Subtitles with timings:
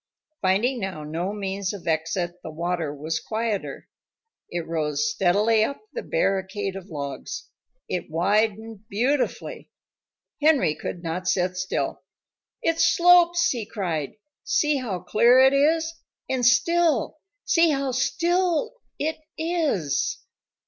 [0.41, 3.87] Finding now no means of exit, the water was quieter.
[4.49, 7.51] It rose steadily up the barricade of logs.
[7.87, 9.69] It widened beautifully.
[10.41, 12.01] Henry could not sit still.
[12.63, 14.13] "It slopes!" he cried.
[14.43, 15.93] "See how clear it is!
[16.27, 17.19] And still!
[17.45, 20.17] See how still it is!"